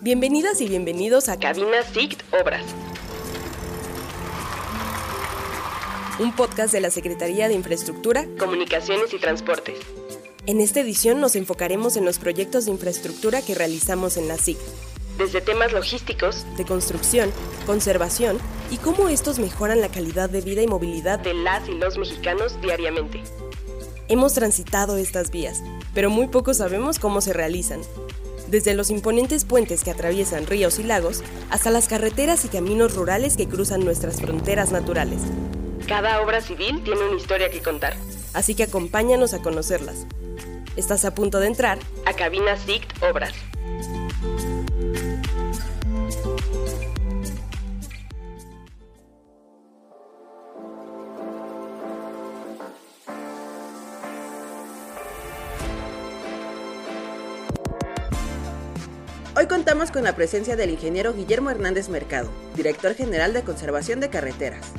[0.00, 2.64] Bienvenidas y bienvenidos a Cabina SICT Obras.
[6.20, 9.78] Un podcast de la Secretaría de Infraestructura, Comunicaciones y Transportes.
[10.46, 14.56] En esta edición nos enfocaremos en los proyectos de infraestructura que realizamos en la SIC.
[15.18, 17.30] Desde temas logísticos, de construcción,
[17.66, 18.38] conservación
[18.70, 22.58] y cómo estos mejoran la calidad de vida y movilidad de las y los mexicanos
[22.62, 23.22] diariamente.
[24.08, 25.62] Hemos transitado estas vías,
[25.94, 27.80] pero muy poco sabemos cómo se realizan.
[28.48, 33.36] Desde los imponentes puentes que atraviesan ríos y lagos hasta las carreteras y caminos rurales
[33.36, 35.20] que cruzan nuestras fronteras naturales.
[35.86, 37.94] Cada obra civil tiene una historia que contar,
[38.34, 40.06] así que acompáñanos a conocerlas.
[40.76, 43.34] Estás a punto de entrar a Cabina SICT Obras.
[59.90, 64.72] Con la presencia del ingeniero Guillermo Hernández Mercado, director general de Conservación de Carreteras.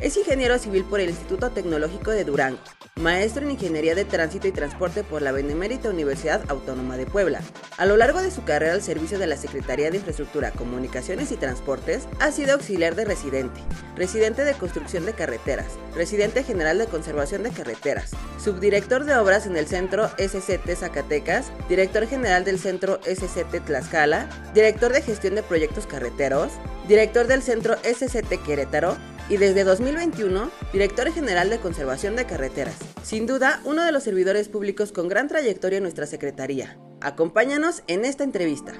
[0.00, 2.58] Es ingeniero civil por el Instituto Tecnológico de Durango,
[2.96, 7.40] maestro en Ingeniería de Tránsito y Transporte por la Benemérita Universidad Autónoma de Puebla.
[7.78, 11.36] A lo largo de su carrera al servicio de la Secretaría de Infraestructura, Comunicaciones y
[11.36, 13.58] Transportes, ha sido auxiliar de residente,
[13.96, 19.56] residente de construcción de carreteras, residente general de conservación de carreteras, subdirector de obras en
[19.56, 25.86] el Centro SCT Zacatecas, director general del Centro SCT Tlaxcala, director de gestión de proyectos
[25.86, 26.52] carreteros,
[26.86, 28.94] director del Centro SCT Querétaro,
[29.28, 32.76] y desde 2021, director general de Conservación de Carreteras.
[33.02, 36.78] Sin duda, uno de los servidores públicos con gran trayectoria en nuestra Secretaría.
[37.00, 38.74] Acompáñanos en esta entrevista.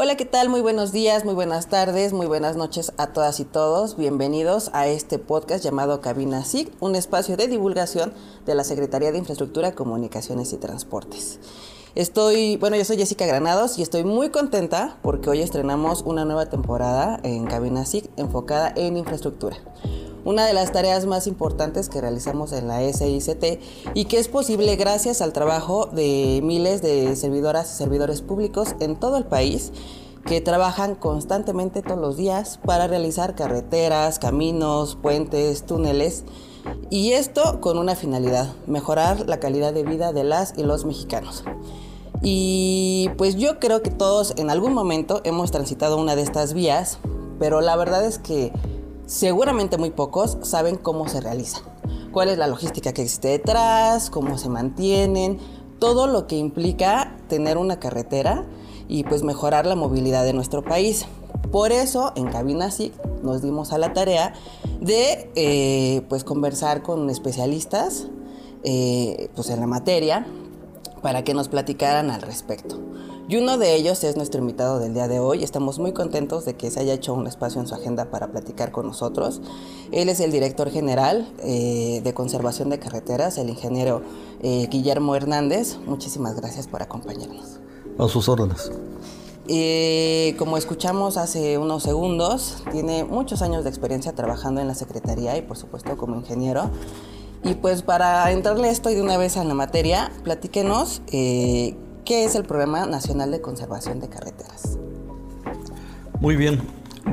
[0.00, 0.48] Hola, ¿qué tal?
[0.48, 3.96] Muy buenos días, muy buenas tardes, muy buenas noches a todas y todos.
[3.96, 8.14] Bienvenidos a este podcast llamado Cabina SIG, un espacio de divulgación
[8.46, 11.40] de la Secretaría de Infraestructura, Comunicaciones y Transportes.
[11.98, 16.46] Estoy, bueno, yo soy Jessica Granados y estoy muy contenta porque hoy estrenamos una nueva
[16.46, 19.56] temporada en Cabina SIC enfocada en infraestructura.
[20.24, 23.60] Una de las tareas más importantes que realizamos en la SICT
[23.94, 28.94] y que es posible gracias al trabajo de miles de servidoras y servidores públicos en
[28.94, 29.72] todo el país
[30.24, 36.22] que trabajan constantemente todos los días para realizar carreteras, caminos, puentes, túneles.
[36.90, 41.42] Y esto con una finalidad, mejorar la calidad de vida de las y los mexicanos.
[42.22, 46.98] Y pues yo creo que todos en algún momento hemos transitado una de estas vías,
[47.38, 48.52] pero la verdad es que
[49.06, 51.60] seguramente muy pocos saben cómo se realiza,
[52.12, 55.38] cuál es la logística que existe detrás, cómo se mantienen,
[55.78, 58.44] todo lo que implica tener una carretera
[58.88, 61.06] y pues mejorar la movilidad de nuestro país.
[61.52, 62.92] Por eso en Cabina SIC
[63.22, 64.34] nos dimos a la tarea
[64.80, 68.08] de eh, pues conversar con especialistas
[68.64, 70.26] eh, pues en la materia
[71.02, 72.78] para que nos platicaran al respecto.
[73.28, 75.44] Y uno de ellos es nuestro invitado del día de hoy.
[75.44, 78.72] Estamos muy contentos de que se haya hecho un espacio en su agenda para platicar
[78.72, 79.42] con nosotros.
[79.92, 84.00] Él es el director general eh, de conservación de carreteras, el ingeniero
[84.40, 85.76] eh, Guillermo Hernández.
[85.84, 87.58] Muchísimas gracias por acompañarnos.
[87.98, 88.70] A sus órdenes.
[89.46, 95.36] Eh, como escuchamos hace unos segundos, tiene muchos años de experiencia trabajando en la Secretaría
[95.36, 96.70] y por supuesto como ingeniero.
[97.44, 102.34] Y pues para entrarle esto de una vez a la materia, platíquenos eh, qué es
[102.34, 104.78] el Programa Nacional de Conservación de Carreteras.
[106.20, 106.60] Muy bien.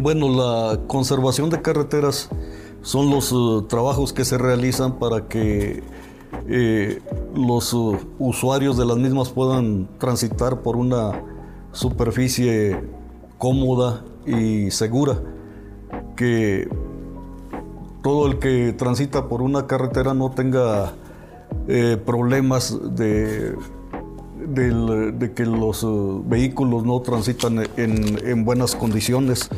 [0.02, 2.30] Bueno, la conservación de carreteras
[2.82, 5.84] son los uh, trabajos que se realizan para que
[6.48, 7.02] eh,
[7.36, 7.74] los
[8.20, 11.24] usuarios de las mismas puedan transitar por una
[11.72, 12.82] superficie
[13.38, 15.22] cómoda y segura
[16.16, 16.68] que
[18.06, 20.94] todo el que transita por una carretera no tenga
[21.68, 23.56] eh, problemas de,
[25.36, 25.88] que los eh,
[26.28, 29.50] vehículos no transitan en, buenas condiciones.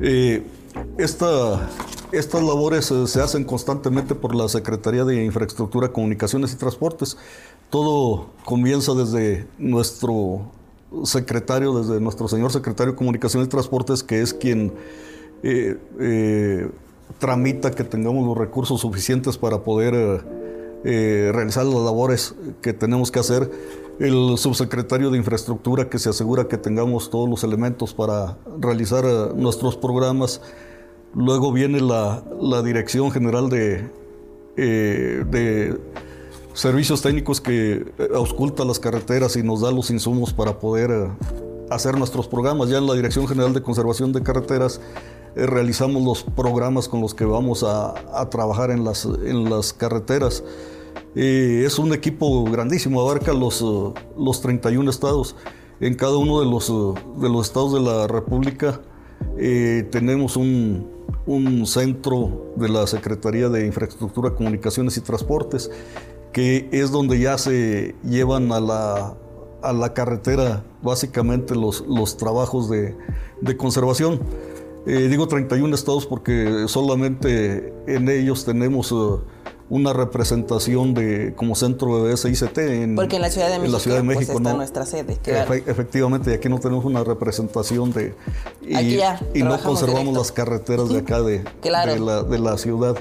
[0.00, 0.46] Eh,
[0.96, 1.60] estas
[2.42, 7.18] labores se hacen constantemente por la Secretaría de Infraestructura, Comunicaciones y Transportes.
[7.68, 10.40] Todo comienza desde nuestro
[11.04, 14.72] secretario, desde nuestro señor secretario de Comunicaciones y Transportes, que es quien
[15.42, 16.68] eh, eh,
[17.18, 20.24] tramita que tengamos los recursos suficientes para poder
[20.84, 23.50] eh, realizar las labores que tenemos que hacer.
[24.00, 29.04] El subsecretario de Infraestructura que se asegura que tengamos todos los elementos para realizar
[29.34, 30.40] nuestros programas.
[31.14, 32.22] Luego viene la,
[32.62, 33.88] Dirección General de,
[34.56, 35.80] de
[36.52, 41.10] Servicios Técnicos que ausculta las carreteras y nos da los insumos para poder
[41.70, 42.68] hacer nuestros programas.
[42.68, 44.80] Ya en la Dirección General de Conservación de Carreteras
[45.34, 47.94] realizamos los programas con los que vamos a,
[48.30, 50.44] trabajar en las, en las carreteras.
[51.14, 53.64] es un equipo grandísimo, abarca los,
[54.16, 55.36] los 31 estados.
[55.80, 58.80] En cada uno de los, de los estados de la República
[59.90, 60.98] tenemos un,
[61.28, 65.70] un centro de la Secretaría de Infraestructura, Comunicaciones y Transportes,
[66.32, 69.16] que es donde ya se llevan a la,
[69.62, 72.96] a la carretera básicamente los, los trabajos de,
[73.42, 74.20] de conservación.
[74.86, 78.92] Eh, digo 31 estados porque solamente en ellos tenemos...
[78.92, 79.20] Uh,
[79.70, 83.80] una representación de como centro de SICT en, Porque en la Ciudad de México, la
[83.80, 85.18] Ciudad de pues, México está nuestra sede.
[85.66, 88.14] efectivamente, y aquí no tenemos una representación de...
[88.62, 88.98] Y,
[89.34, 92.96] y no conservamos las carreteras de acá de, de, la, ciudad.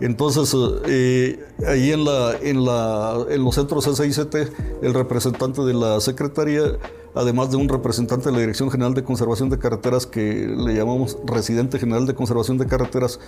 [0.00, 0.54] Entonces,
[0.86, 4.34] eh, ahí en, la, en, la, en los centros SICT,
[4.82, 6.78] el representante de la Secretaría,
[7.16, 11.18] además de un representante de la Dirección General de Conservación de Carreteras, que le llamamos
[11.24, 13.18] residente general de conservación de carreteras,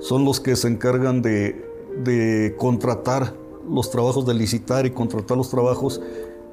[0.00, 3.34] son los que se encargan de contratar
[3.68, 6.00] los trabajos, de licitar y contratar los trabajos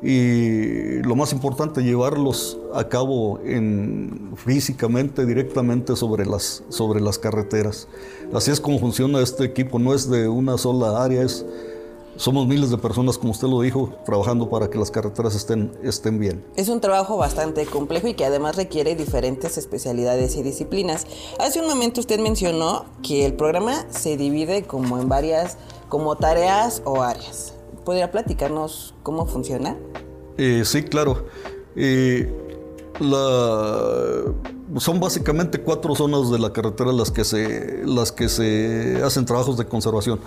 [0.01, 7.87] y lo más importante, llevarlos a cabo en, físicamente, directamente sobre las, sobre las carreteras.
[8.33, 11.45] Así es como funciona este equipo, no es de una sola área, es
[12.17, 16.19] somos miles de personas, como usted lo dijo, trabajando para que las carreteras estén, estén
[16.19, 16.43] bien.
[16.55, 21.05] Es un trabajo bastante complejo y que además requiere diferentes especialidades y disciplinas.
[21.39, 25.57] Hace un momento usted mencionó que el programa se divide como en varias,
[25.89, 27.53] como tareas o áreas.
[27.85, 29.77] ¿Podría platicarnos cómo funciona?
[30.37, 31.25] Eh, sí, claro.
[31.75, 32.33] Eh,
[34.77, 39.57] son básicamente cuatro zonas de la carretera las que se, las que se hacen trabajos
[39.57, 40.19] de conservación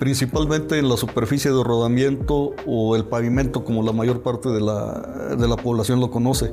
[0.00, 5.56] principalmente en la superficie de rodamiento o el pavimento, como la mayor parte de la,
[5.62, 6.50] población lo conoce.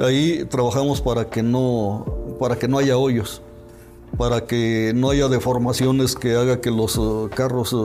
[0.00, 2.04] Ahí trabajamos para que, no,
[2.40, 3.42] para que no haya hoyos,
[4.18, 7.76] para que no haya deformaciones que haga que los eh, carros,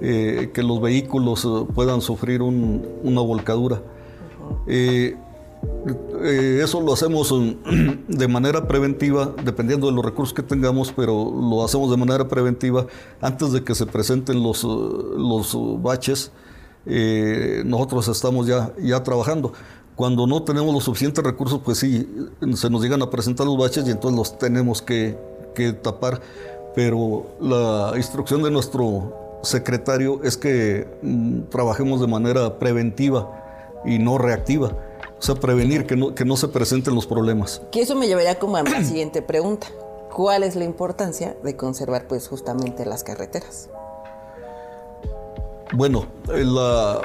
[0.00, 3.82] eh, que los vehículos eh, puedan sufrir una volcadura.
[4.68, 5.16] Eh,
[6.22, 7.34] eso lo hacemos
[8.08, 12.86] de manera preventiva, dependiendo de los recursos que tengamos, pero lo hacemos de manera preventiva
[13.20, 16.32] antes de que se presenten los, los baches.
[16.86, 19.52] Eh, nosotros estamos ya, ya trabajando.
[19.96, 22.08] Cuando no tenemos los suficientes recursos, pues sí,
[22.54, 25.18] se nos llegan a presentar los baches y entonces los tenemos que,
[25.54, 26.20] que tapar.
[26.74, 33.28] Pero la instrucción de nuestro secretario es que mm, trabajemos de manera preventiva
[33.84, 34.72] y no reactiva
[35.20, 37.60] o sea, prevenir que no, que no se presenten los problemas.
[37.70, 39.66] Que eso me llevaría como a la siguiente pregunta.
[40.14, 43.68] ¿Cuál es la importancia de conservar pues justamente las carreteras?
[45.72, 47.02] Bueno, eh, la,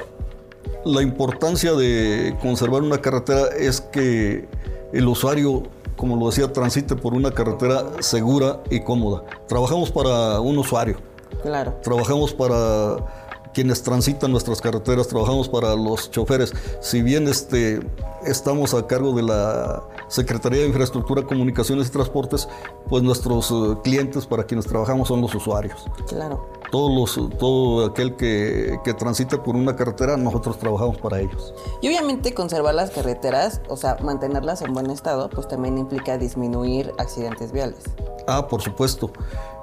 [0.86, 4.48] la importancia de conservar una carretera es que
[4.94, 5.64] el usuario,
[5.98, 9.24] como lo decía, transite por una carretera segura y cómoda.
[9.48, 10.98] Trabajamos para un usuario.
[11.44, 11.76] Claro.
[11.84, 13.25] Trabajamos para
[13.56, 16.54] quienes transitan nuestras carreteras, trabajamos para los choferes.
[16.82, 17.80] Si bien este,
[18.26, 22.50] estamos a cargo de la Secretaría de Infraestructura, Comunicaciones y Transportes,
[22.90, 25.86] pues nuestros eh, clientes para quienes trabajamos son los usuarios.
[26.08, 26.46] Claro.
[26.70, 31.54] Todos los, todo aquel que, que transite por una carretera, nosotros trabajamos para ellos.
[31.82, 36.92] Y obviamente conservar las carreteras, o sea, mantenerlas en buen estado, pues también implica disminuir
[36.98, 37.86] accidentes viales.
[38.28, 39.12] Ah, por supuesto.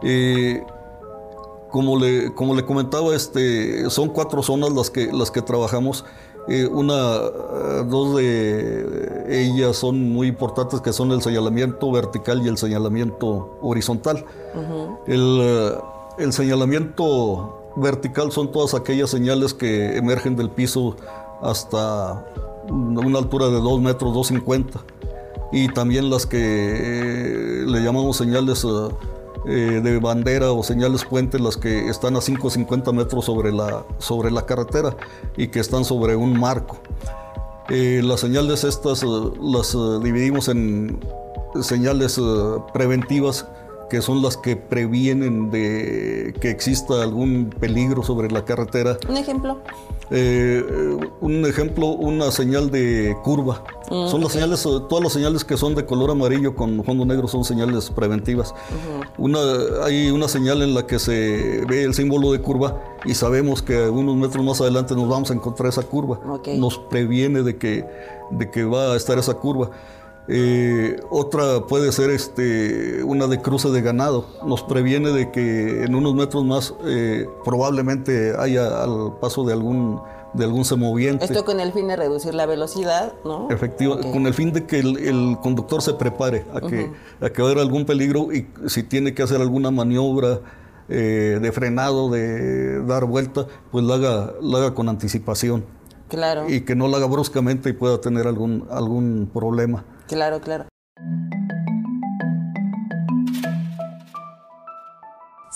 [0.02, 0.64] Eh,
[1.73, 6.05] como le, como le comentaba, este, son cuatro zonas las que, las que trabajamos.
[6.49, 12.49] Eh, una, eh, dos de ellas son muy importantes, que son el señalamiento vertical y
[12.49, 14.25] el señalamiento horizontal.
[15.07, 15.73] el,
[16.19, 20.97] el, señalamiento vertical son todas aquellas señales que emergen del piso
[21.41, 22.23] hasta
[22.69, 24.83] una altura de 2 metros, 2,50.
[25.52, 28.67] Y también las que eh, le llamamos señales
[29.46, 34.30] eh, de bandera o señales puentes las que están a 550 metros sobre la, sobre
[34.30, 34.96] la carretera
[35.37, 36.78] y que están sobre un marco.
[37.68, 39.06] Eh, las señales estas eh,
[39.40, 41.00] las dividimos en
[41.61, 42.20] señales
[42.72, 43.46] preventivas
[43.92, 48.96] que son las que previenen de que exista algún peligro sobre la carretera.
[49.06, 49.61] ¿Un ejemplo?
[50.11, 50.64] Eh,
[51.20, 53.62] un ejemplo, una señal de curva.
[53.90, 57.28] Mm, son las señales, todas las señales que son de color amarillo con fondo negro
[57.28, 58.54] son señales preventivas.
[59.18, 59.40] una,
[59.84, 63.90] hay una señal en la que se ve el símbolo de curva y sabemos que
[63.90, 66.18] unos metros más adelante nos vamos a encontrar esa curva.
[66.56, 67.84] Nos previene de que,
[68.30, 69.68] de que va a estar esa curva.
[70.29, 74.26] Eh, otra puede ser este, una de cruce de ganado.
[74.47, 80.00] Nos previene de que en unos metros más eh, probablemente haya al paso de algún
[80.33, 81.25] de algún semoviente.
[81.25, 83.50] Esto con el fin de reducir la velocidad, ¿no?
[83.50, 87.49] Efectivo, con el fin de que el, conductor se prepare a que, a que va
[87.49, 90.41] a haber algún peligro y si tiene que hacer alguna maniobra
[90.88, 95.64] eh, de frenado, de dar vuelta, pues la haga, la haga con anticipación.
[96.09, 96.49] Claro.
[96.49, 99.85] Y que no la haga bruscamente y pueda tener algún, algún problema.
[100.09, 100.66] Claro, claro.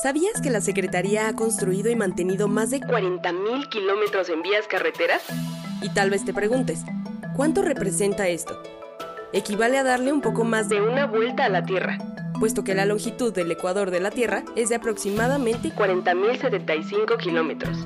[0.02, 5.22] ¿Sabías que la Secretaría ha construido y mantenido más de 40.000 kilómetros en vías carreteras?
[5.82, 6.84] Y tal vez te preguntes,
[7.34, 8.62] ¿cuánto representa esto?
[9.32, 11.98] Equivale a darle un poco más de una vuelta a la Tierra,
[12.38, 17.76] puesto que la longitud del ecuador de la Tierra es de aproximadamente 40.075 kilómetros.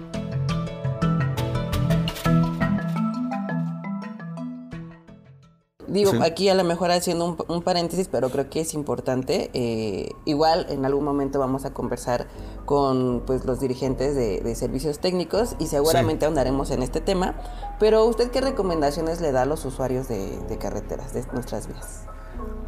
[5.91, 9.51] Digo, aquí a lo mejor haciendo un, paréntesis, pero creo que es importante.
[9.55, 12.29] Eh, igual en algún momento vamos a conversar
[12.65, 17.35] con pues, los dirigentes de, servicios técnicos y seguramente ahondaremos en este tema.
[17.81, 22.03] Pero usted qué recomendaciones le da a los usuarios de, carreteras, de nuestras vías?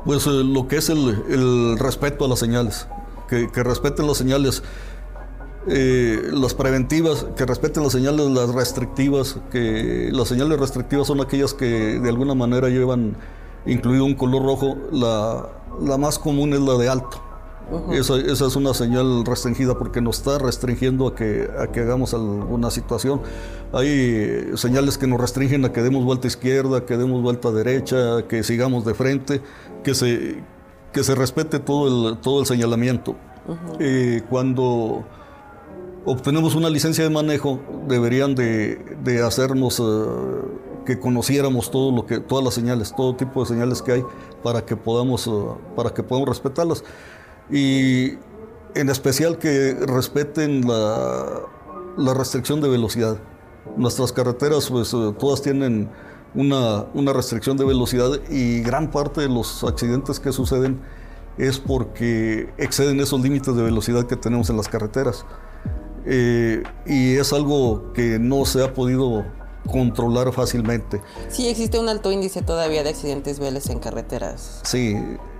[0.04, 2.88] Pues eh, lo que es el, respeto a las señales,
[3.28, 4.64] que, que respeten las señales.
[5.68, 11.54] Eh, las preventivas, que respeten las señales, las restrictivas, que las señales restrictivas son aquellas
[11.54, 13.16] que de alguna manera llevan
[13.64, 17.22] incluido un color rojo, la, más común es la de alto.
[17.92, 22.70] esa, es una señal restringida porque nos está restringiendo a que, a que hagamos alguna
[22.72, 23.20] situación.
[23.72, 28.42] Hay señales que nos restringen a que demos vuelta izquierda, que demos vuelta derecha, que
[28.42, 29.40] sigamos de frente,
[29.84, 30.42] que se,
[30.92, 33.14] que se respete todo el, todo el señalamiento.
[33.80, 35.04] Eh, cuando
[36.04, 39.82] obtenemos una licencia de manejo, deberían de, hacernos eh,
[40.84, 44.04] que conociéramos todo lo que, todas las señales, todo tipo de señales que hay
[44.42, 45.30] para que podamos, eh,
[45.76, 46.84] para que podamos respetarlas.
[47.50, 48.12] Y
[48.74, 51.42] en especial que respeten la,
[52.14, 53.18] restricción de velocidad.
[53.76, 55.88] Nuestras carreteras, pues eh, todas tienen
[56.34, 60.80] una, una restricción de velocidad y gran parte de los accidentes que suceden
[61.38, 65.24] es porque exceden esos límites de velocidad que tenemos en las carreteras.
[66.06, 69.24] Eh, y es algo que no se ha podido
[69.70, 71.00] controlar fácilmente.
[71.28, 74.60] Sí, existe un alto índice todavía de accidentes viales en carreteras.
[74.64, 74.96] Sí,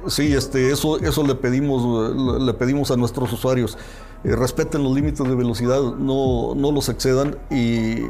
[0.07, 3.77] sí, este, eso, eso le pedimos, le pedimos a nuestros usuarios.
[4.25, 8.03] Eh, respeten los límites de velocidad, no, no los excedan y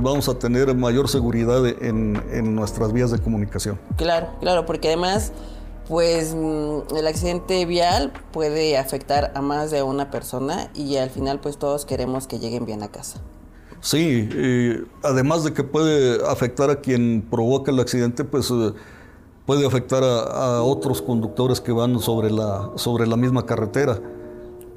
[0.00, 3.78] vamos a tener mayor seguridad en, en nuestras vías de comunicación.
[3.96, 5.32] Claro, claro, porque además
[5.92, 11.38] pues mm, el accidente vial puede afectar a más de una persona y al final
[11.38, 13.20] pues todos queremos que lleguen bien a casa.
[13.82, 14.26] Sí,
[15.02, 18.72] además de que puede afectar a quien provoca el accidente, pues eh,
[19.44, 24.00] puede afectar a, otros conductores que van sobre la, sobre la misma carretera.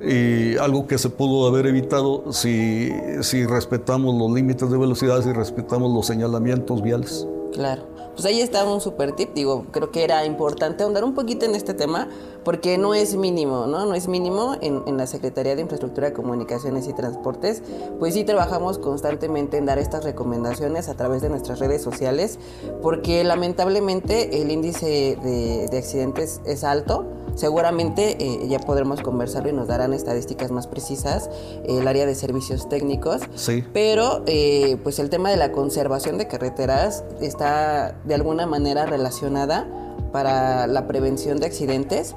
[0.01, 2.91] Y algo que se pudo haber evitado si,
[3.21, 7.25] si respetamos los límites de velocidad, si respetamos los señalamientos viales.
[7.53, 9.33] Claro pues ahí está un super tip.
[9.33, 12.07] Digo, creo que era importante ahondar un poquito en este tema
[12.43, 13.85] porque no es mínimo, ¿no?
[13.85, 17.61] No es mínimo en, en, la Secretaría de Infraestructura, Comunicaciones y Transportes.
[17.99, 22.39] Pues sí trabajamos constantemente en dar estas recomendaciones a través de nuestras redes sociales
[22.81, 27.05] porque lamentablemente el índice de, de accidentes es alto
[27.35, 31.29] Seguramente eh, ya podremos conversarlo y nos darán estadísticas más precisas
[31.63, 33.21] eh, el área de servicios técnicos.
[33.35, 33.63] Sí.
[33.73, 39.67] Pero eh, pues el tema de la conservación de carreteras está de alguna manera relacionada
[40.11, 42.15] para la prevención de accidentes.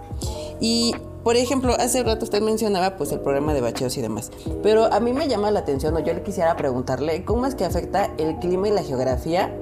[0.61, 0.95] Y
[1.25, 4.31] por ejemplo, hace rato usted mencionaba pues el programa de bacheos y demás,
[4.63, 7.65] pero a mí me llama la atención o yo le quisiera preguntarle cómo es que
[7.65, 9.53] afecta el clima y la geografía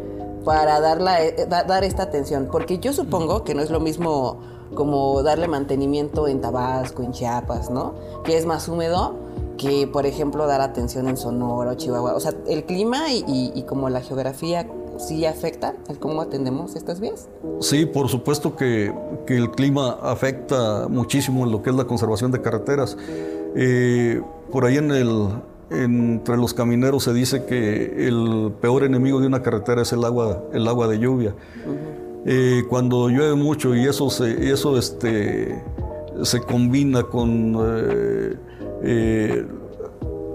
[0.45, 1.03] para dar,
[1.49, 4.39] dar esta atención, porque yo supongo que no es lo mismo
[4.75, 7.95] como darle mantenimiento en Tabasco, en Chiapas, ¿no?
[8.25, 9.15] Que es más húmedo
[9.57, 12.15] que, por ejemplo, dar atención en Sonora o Chihuahua.
[12.15, 14.67] O sea, el clima y, como la geografía
[14.99, 17.29] sí afectan el cómo atendemos estas vías.
[17.61, 18.93] Sí, por supuesto que,
[19.29, 22.97] el clima afecta muchísimo en lo que es la conservación de carreteras.
[23.55, 25.29] Eh, por ahí en el,
[25.71, 30.43] entre los camineros se dice que el peor enemigo de una carretera es el agua,
[30.53, 31.35] el agua de lluvia.
[32.29, 35.63] Eh, cuando llueve mucho y eso se, eso este,
[36.25, 38.35] se combina con eh,
[38.83, 39.47] eh,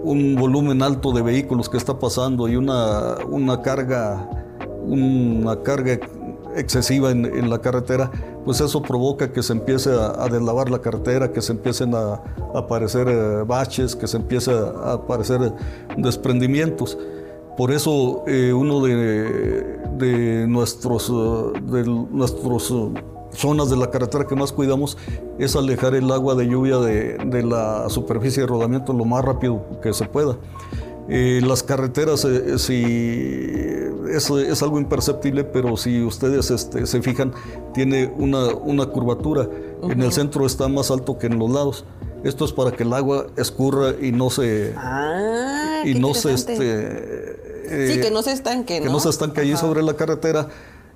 [0.02, 4.26] un volumen alto de vehículos que está pasando y una, una carga,
[4.86, 6.00] una carga
[6.56, 8.10] excesiva en, la carretera,
[8.46, 12.22] pues eso provoca que se empiece a, deslavar la carretera, que se empiecen a,
[12.56, 15.54] aparecer baches, que se empiece a aparecer
[15.98, 16.98] desprendimientos.
[17.58, 23.04] Por eso eh, uno de, nuestros, eh, de nuestros eh,
[23.34, 24.98] zonas de la carretera que más cuidamos
[25.40, 29.94] es alejar el agua de lluvia de, la superficie de rodamiento lo más rápido que
[29.94, 30.38] se pueda.
[31.10, 37.34] Eh, las carreteras, eh, es, es, algo imperceptible, pero si ustedes este, se fijan,
[37.74, 39.50] tiene una, una curvatura.
[39.84, 41.86] En el centro está más alto que en los lados.
[42.24, 44.74] Esto es para que el agua escurra y no se...
[44.78, 46.56] Ah, y no se este,
[47.94, 48.86] sí, que no se estanque, ¿no?
[48.86, 50.50] Que no se estanque allí sobre la carretera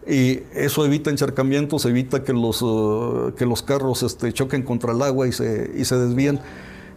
[0.07, 5.01] y eso evita encharcamientos, evita que los, uh, que los carros este, choquen contra el
[5.01, 6.39] agua y se, y se desvíen.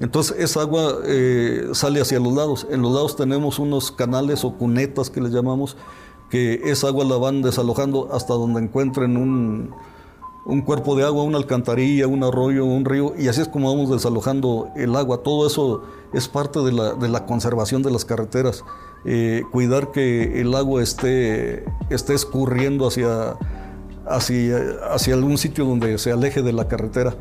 [0.01, 2.67] Entonces esa agua eh, sale hacia los lados.
[2.71, 5.77] En los lados tenemos unos canales o cunetas que les llamamos,
[6.31, 9.75] que esa agua la van desalojando hasta donde encuentren un,
[10.45, 13.91] un cuerpo de agua, una alcantarilla, un arroyo, un río, y así es como vamos
[13.91, 15.23] desalojando el agua.
[15.23, 18.65] Todo eso es parte de la, de la conservación de las carreteras.
[19.05, 23.37] Eh, cuidar que el agua esté, esté escurriendo hacia,
[24.07, 24.59] hacia,
[24.91, 27.15] hacia algún sitio donde se aleje de la carretera.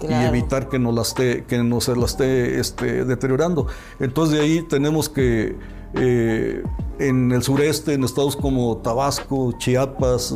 [0.00, 3.66] y evitar que no, la esté, que no se la esté este, deteriorando.
[3.98, 5.56] Entonces de ahí tenemos que
[5.94, 6.62] eh,
[6.98, 10.34] en el sureste, en estados como Tabasco, Chiapas,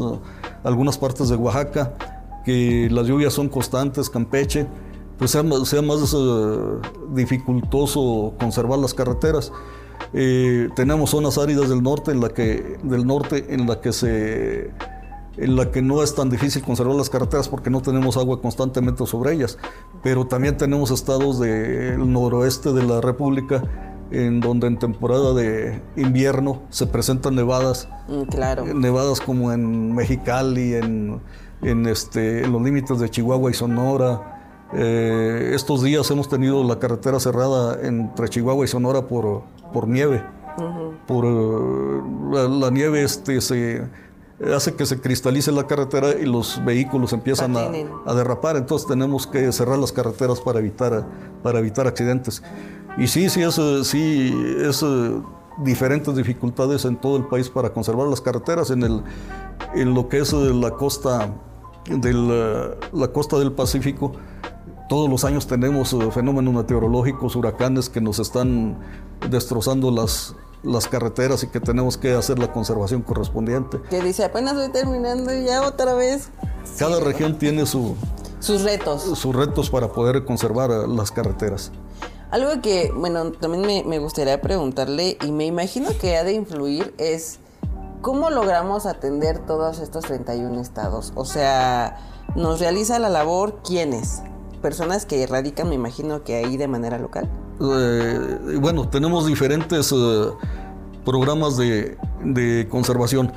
[0.65, 1.95] algunas partes de Oaxaca,
[2.45, 4.67] que las lluvias son constantes, Campeche,
[5.19, 6.17] pues sea, sea más
[7.15, 9.53] dificultoso conservar las carreteras.
[10.13, 14.71] Eh, tenemos zonas áridas del norte en la que, del norte en la que se
[15.37, 19.07] en la que no es tan difícil conservar las carreteras porque no tenemos agua constantemente
[19.07, 19.59] sobre ellas.
[20.03, 23.63] Pero también tenemos estados del noroeste de la República
[24.11, 27.89] en donde en temporada de invierno se presentan nevadas.
[28.09, 28.65] Mm, claro.
[28.65, 31.21] Nevadas como en Mexicali, en,
[31.63, 34.69] en, este, en los límites de Chihuahua y Sonora.
[34.73, 40.23] Eh, estos días hemos tenido la carretera cerrada entre Chihuahua y Sonora por, por nieve.
[41.07, 43.83] Por eh, la, nieve este, se
[44.55, 48.57] hace que se cristalice la carretera y los vehículos empiezan a, derrapar.
[48.57, 51.07] Entonces tenemos que cerrar las carreteras para evitar,
[51.43, 52.43] para evitar accidentes.
[52.97, 55.23] Y sí, sí, es, sí, es eh,
[55.63, 58.71] diferentes dificultades en todo el país para conservar las carreteras.
[58.71, 59.03] En, el,
[59.75, 61.35] en lo que es la costa
[61.89, 64.13] del, la costa del Pacífico,
[64.89, 68.79] todos los años tenemos eh, fenómenos meteorológicos, huracanes que nos están
[69.29, 73.81] destrozando las, las carreteras y que tenemos que hacer la conservación correspondiente.
[73.89, 76.29] Que dice, apenas voy terminando y ya otra vez.
[76.79, 77.97] Cada región tiene su,
[78.41, 79.03] sus retos.
[79.03, 81.71] Sus retos para poder conservar eh, las carreteras.
[82.31, 86.95] Algo que, bueno, también me, me gustaría preguntarle y me imagino que ha de influir
[86.99, 87.39] es
[88.03, 91.13] cómo logramos atender todos estos 31 estados.
[91.17, 91.99] O sea,
[92.37, 94.23] ¿nos realiza la labor quiénes?
[94.61, 97.29] Personas que radican, me imagino que ahí de manera local.
[97.61, 99.97] Eh, bueno, tenemos diferentes eh,
[101.05, 103.33] programas de, conservación.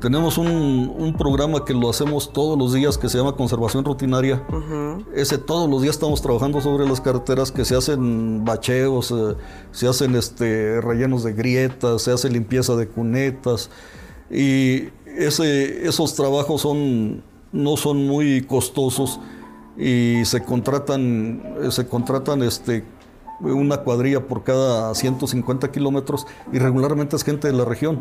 [0.00, 4.42] Tenemos un, programa que lo hacemos todos los días que se llama conservación rutinaria.
[5.14, 9.36] Ese todos los días estamos trabajando sobre las carreteras que se hacen bacheos, eh,
[9.72, 13.70] se hacen este, rellenos de grietas, se hace limpieza de cunetas.
[14.30, 19.18] Y ese, esos trabajos son, no son muy costosos
[19.76, 22.84] y se contratan, se contratan este,
[23.40, 28.00] una cuadrilla por cada 150 kilómetros y regularmente es gente de la región.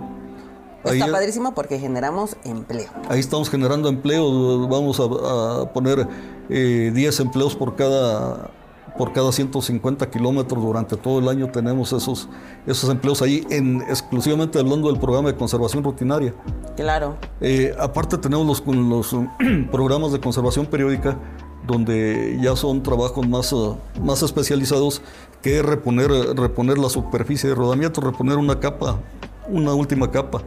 [0.84, 2.90] Está padrísimo porque generamos empleo.
[3.10, 6.08] Ahí estamos generando empleo, vamos a, poner
[6.48, 8.52] 10 eh, empleos por cada
[8.98, 12.30] por cada 150 kilómetros durante todo el año tenemos esos,
[12.66, 16.34] esos empleos ahí, en, exclusivamente hablando del programa de conservación rutinaria.
[16.78, 17.18] Claro.
[17.42, 19.16] Eh, aparte tenemos los, los
[19.72, 21.18] programas de conservación periódica
[21.66, 25.02] donde ya son trabajos más, eh, más especializados
[25.42, 29.00] que reponer, reponer la superficie de rodamiento, reponer una capa,
[29.48, 30.42] una última capa.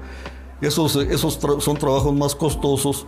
[0.61, 3.07] Esos, esos son trabajos más costosos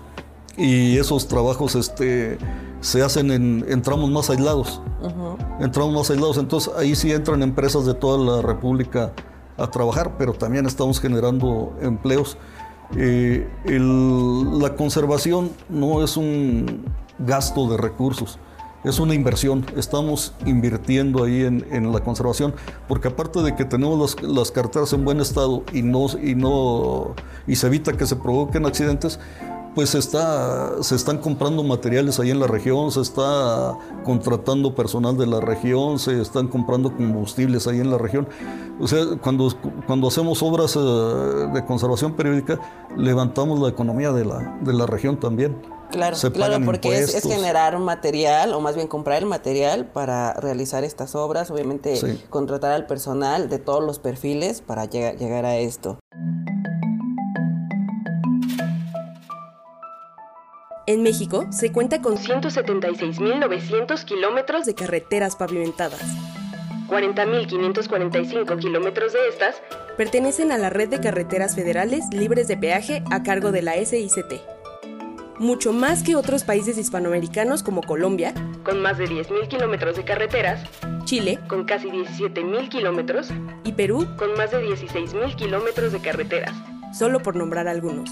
[0.56, 2.38] y esos trabajos este,
[2.80, 4.80] se hacen en, tramos más aislados.
[5.58, 6.38] En tramos más aislados.
[6.38, 9.12] Entonces ahí sí entran empresas de toda la República
[9.56, 12.36] a trabajar, pero también estamos generando empleos.
[12.96, 16.84] Eh, la conservación no es un,
[17.20, 18.38] gasto de recursos.
[18.83, 22.54] Es una inversión, estamos invirtiendo ahí en, la conservación,
[22.88, 27.14] porque aparte de que tenemos las, carteras en buen estado y, no, y, no,
[27.46, 29.20] y se evita que se provoquen accidentes,
[29.74, 35.26] pues está, se están comprando materiales ahí en la región, se está contratando personal de
[35.26, 38.26] la región, se están comprando combustibles ahí en la región.
[38.80, 39.52] O sea, cuando,
[39.87, 40.80] cuando hacemos obras eh,
[41.52, 42.59] de conservación periódica,
[42.96, 45.54] levantamos la economía de la, de la región también.
[45.90, 51.14] Claro, claro, porque es, generar material, o más bien comprar el material para realizar estas
[51.14, 55.98] obras, obviamente contratar al personal de todos los perfiles para llegar, llegar a esto.
[60.87, 66.03] En México se cuenta con 176.900 kilómetros de carreteras pavimentadas.
[66.88, 69.62] 40.545 kilómetros de estas
[69.96, 74.59] pertenecen a la red de carreteras federales libres de peaje a cargo de la SICT.
[75.40, 80.61] Mucho más que otros países hispanoamericanos como Colombia, con más de 10.000 kilómetros de carreteras,
[81.07, 83.31] Chile, con casi 17.000 kilómetros,
[83.64, 86.55] y Perú, con más de 16.000 kilómetros de carreteras,
[86.92, 88.11] solo por nombrar algunos.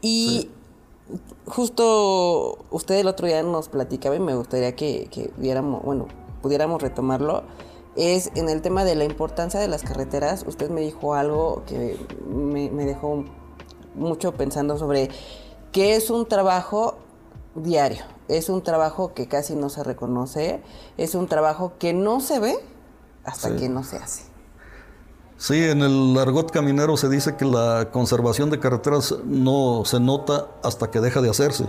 [0.00, 0.50] Y
[1.46, 6.08] justo usted el otro día nos platicaba y me gustaría que, que viéramos, bueno,
[6.42, 7.44] pudiéramos retomarlo,
[7.96, 10.44] es en el tema de la importancia de las carreteras.
[10.46, 13.24] Usted me dijo algo que me, me dejó
[13.94, 15.10] mucho pensando sobre
[15.72, 16.96] que es un trabajo
[17.54, 20.62] diario, es un trabajo que casi no se reconoce,
[20.96, 22.54] es un trabajo que no se ve
[23.24, 23.56] hasta Sí.
[23.56, 24.22] que no se hace.
[25.36, 30.46] Sí, en el argot caminero se dice que la conservación de carreteras no se nota
[30.62, 31.68] hasta que deja de hacerse.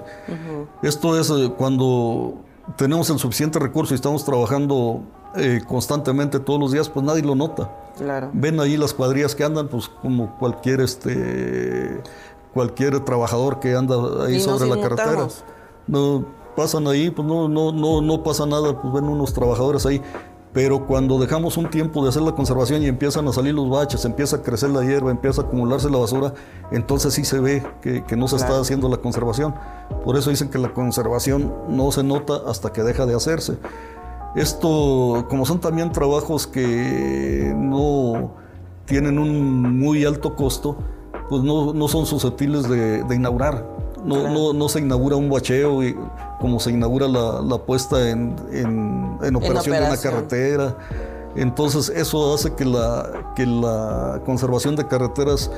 [0.84, 2.36] Esto es eh, cuando
[2.78, 5.02] tenemos el suficiente recurso y estamos trabajando
[5.36, 7.70] eh, constantemente todos los días, pues nadie lo nota.
[7.98, 8.30] Claro.
[8.34, 12.02] Ven ahí las cuadrillas que andan, pues como cualquier este
[12.54, 15.28] cualquier trabajador que anda ahí Y sobre la carretera.
[15.88, 20.02] No pasan ahí, pues no, no, no, no pasa nada, pues ven unos trabajadores ahí.
[20.54, 24.06] Pero cuando dejamos un tiempo de hacer la conservación y empiezan a salir los baches,
[24.06, 26.36] empieza a crecer la hierba, empieza a acumularse la basura,
[26.72, 29.56] entonces sí se ve que, que no se está haciendo la conservación.
[30.06, 33.58] Por eso dicen que la conservación no se nota hasta que deja de hacerse.
[34.36, 38.32] Esto, como son también trabajos que no
[38.86, 40.76] tienen un muy alto costo,
[41.30, 43.66] pues no, no son susceptibles de, de inaugurar.
[44.04, 44.34] No, Claro.
[44.34, 45.96] no, no se inaugura un bacheo y-
[46.42, 50.76] como se inaugura la, la puesta en, en- en operación de una carretera.
[51.36, 55.50] Entonces eso hace que la, que la conservación de carreteras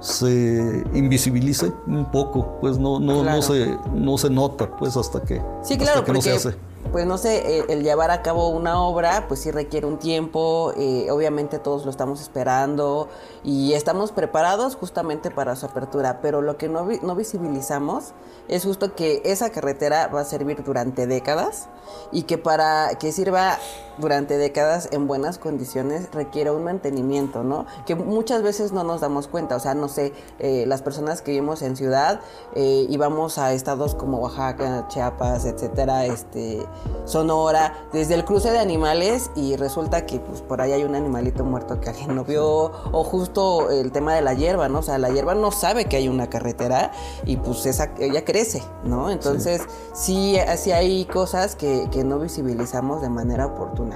[0.00, 3.36] se invisibilice un poco, pues no, no, Claro.
[3.38, 6.54] no, se, no se nota pues hasta que, Sí, hasta claro, que no se hace.
[6.92, 10.72] Pues no sé, eh, el llevar a cabo una obra, pues sí requiere un tiempo,
[10.76, 13.08] eh, obviamente todos lo estamos esperando
[13.44, 18.12] y estamos preparados justamente para su apertura, pero lo que no, vi- no visibilizamos
[18.48, 21.68] es justo que esa carretera va a servir durante décadas
[22.10, 23.58] y que para que sirva
[23.98, 27.66] durante décadas en buenas condiciones requiere un mantenimiento, ¿no?
[27.86, 31.32] Que muchas veces no nos damos cuenta, o sea, no sé, eh, las personas que
[31.32, 32.20] vivimos en ciudad
[32.54, 36.66] eh, y vamos a estados como Oaxaca, Chiapas, etcétera, este,
[37.04, 41.44] Sonora, desde el cruce de animales y resulta que pues por ahí hay un animalito
[41.44, 44.80] muerto que alguien no vio o justo el tema de la hierba, ¿no?
[44.80, 46.92] O sea, la hierba no sabe que hay una carretera
[47.24, 49.10] y pues esa, ella crece, ¿no?
[49.10, 53.87] Entonces sí, sí hay cosas que, que no visibilizamos de manera oportuna.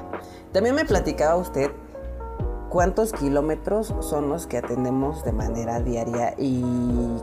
[0.52, 1.70] También me platicaba usted
[2.68, 6.62] cuántos kilómetros son los que atendemos de manera diaria y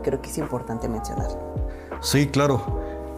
[0.02, 1.38] creo que es importante mencionarlo.
[2.00, 2.62] Sí, claro.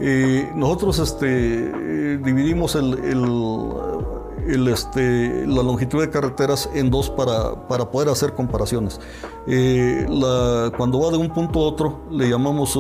[0.01, 4.03] Eh, nosotros este, eh, dividimos el, el-
[4.49, 8.99] el, este, la longitud de carreteras en dos para, para poder hacer comparaciones.
[9.47, 12.75] Eh, la- cuando va de un punto a otro le llamamos,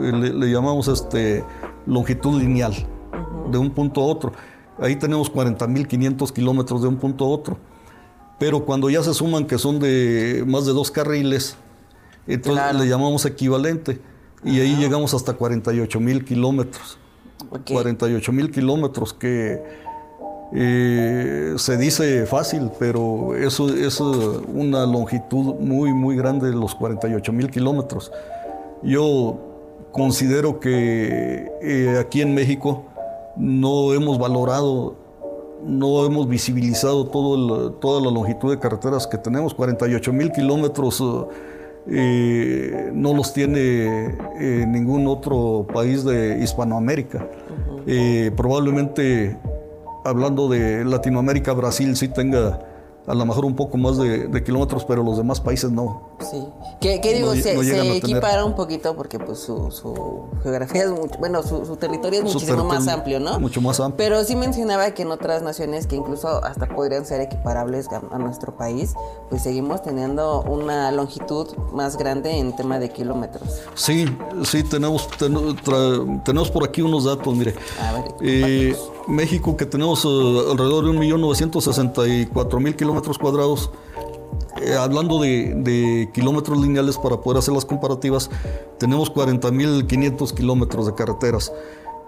[0.00, 1.44] le, le llamamos este,
[1.86, 2.74] longitud lineal,
[3.50, 4.32] de un punto a otro.
[4.82, 7.56] Ahí tenemos 40.500 kilómetros de un punto a otro.
[8.38, 11.56] Pero cuando ya se suman que son de más de dos carriles,
[12.26, 12.78] entonces Claro.
[12.80, 14.00] le llamamos equivalente.
[14.44, 16.98] Y ahí llegamos hasta 48 mil kilómetros.
[17.50, 17.70] Ok.
[17.72, 19.62] 48 mil kilómetros que
[20.54, 26.74] eh, se dice fácil, pero eso es eh, una longitud muy, muy grande de los
[26.74, 28.10] 48 mil kilómetros.
[28.82, 29.38] Yo
[29.92, 32.84] considero que eh, aquí en México
[33.36, 34.94] no hemos valorado,
[35.64, 37.34] no hemos visibilizado todo
[37.68, 39.54] el- toda la longitud de carreteras que tenemos.
[39.54, 41.24] 48 mil kilómetros eh,
[41.88, 47.26] eh, no los tiene eh, ningún otro país de Hispanoamérica.
[47.86, 49.36] Eh, probablemente,
[50.04, 52.60] hablando de Latinoamérica, Brasil sí tenga
[53.06, 56.02] a lo mejor un poco más de, de kilómetros, pero los demás países no.
[56.30, 56.42] Sí.
[56.80, 57.34] ¿Qué, qué digo?
[57.34, 57.62] No se no
[57.94, 62.28] equipara un poquito porque pues su, su geografía es mucho, bueno, su, su territorio es
[62.30, 63.38] Su muchísimo más amplio, ¿no?
[63.40, 63.96] mucho más amplio.
[63.96, 68.18] Pero sí mencionaba que en otras naciones que incluso hasta podrían ser equiparables a, a
[68.18, 68.94] nuestro país,
[69.30, 73.62] pues seguimos teniendo una longitud más grande en tema de kilómetros.
[73.74, 74.06] Sí,
[74.44, 77.54] sí, tenemos, ten- tra- tenemos por aquí unos datos, mire.
[77.80, 78.76] A ver, Eh,
[79.08, 80.08] México, que tenemos eh,
[80.50, 83.70] alrededor de 1.964.000 kilómetros cuadrados,
[84.60, 88.30] eh, hablando de, kilómetros lineales para poder hacer las comparativas,
[88.78, 91.52] tenemos 40.500 kilómetros de carreteras.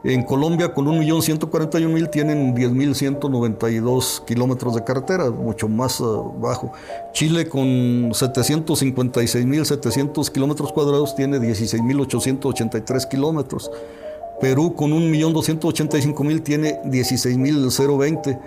[0.05, 6.05] En Colombia, con 1.141.000, tienen 10.192 kilómetros de carretera, mucho más eh,
[6.39, 6.73] bajo.
[7.13, 13.71] Chile, con 756.700 kilómetros cuadrados, tiene 16.883 kilómetros.
[14.41, 18.41] Perú con 1.285.000 tiene 16.020.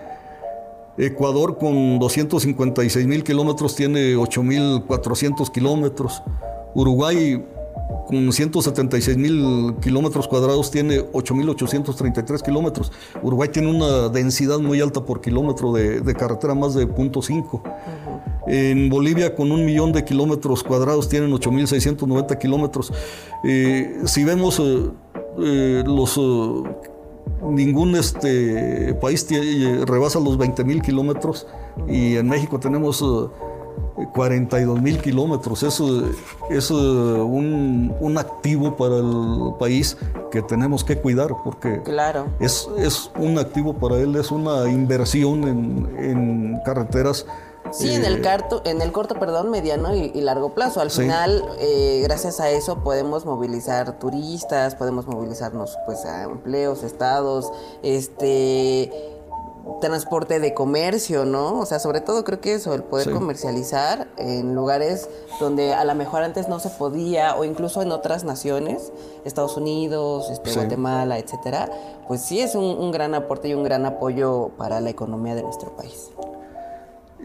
[0.97, 6.23] Ecuador con 256.000 kilómetros tiene 8.400 kilómetros.
[6.73, 7.43] Uruguay
[8.07, 12.91] con 176 mil kilómetros cuadrados tiene 8.833 kilómetros.
[13.21, 17.61] Uruguay tiene una densidad muy alta por kilómetro de, carretera, más de 0.5.
[18.47, 22.93] En Bolivia con un millón de kilómetros cuadrados tienen 8.690 kilómetros.
[23.43, 24.89] Eh, si vemos eh,
[25.39, 26.19] eh, los
[27.41, 29.27] ningún este país
[29.85, 31.45] rebasa los 20 mil kilómetros
[31.87, 33.03] y en México tenemos
[34.13, 35.63] 42 mil kilómetros.
[35.63, 36.03] Eso
[36.49, 39.97] es un, activo para el país
[40.31, 42.27] que tenemos que cuidar porque claro.
[42.39, 45.47] es, es un activo para él, es una inversión
[45.97, 47.25] en, carreteras.
[47.71, 50.81] Sí, en el, eh, en el corto, perdón, mediano y, largo plazo.
[50.81, 57.51] Al final, eh, gracias a eso podemos movilizar turistas, podemos movilizarnos pues a empleos, estados,
[57.83, 58.91] este
[59.81, 61.59] transporte de comercio, ¿no?
[61.59, 65.93] O sea, sobre todo creo que eso, el poder comercializar en lugares donde a lo
[65.95, 68.91] mejor antes no se podía, o incluso en otras naciones,
[69.25, 71.69] Estados Unidos, este, Guatemala, etcétera,
[72.07, 75.75] pues sí es un, gran aporte y un gran apoyo para la economía de nuestro
[75.75, 76.09] país.